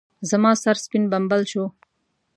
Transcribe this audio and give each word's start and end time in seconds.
زما 0.29 0.51
سر 0.63 0.75
سپين 0.83 1.03
بمبل 1.11 1.41
شو. 1.51 1.65